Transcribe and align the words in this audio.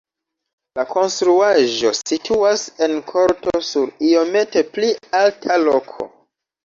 La 0.77 0.83
konstruaĵo 0.93 1.91
situas 1.99 2.63
en 2.87 2.97
korto 3.11 3.55
sur 3.71 3.95
iomete 4.09 4.65
pli 4.75 4.91
alta 5.25 5.59
loko. 5.69 6.09